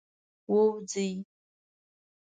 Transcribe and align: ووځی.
ووځی. 0.51 1.09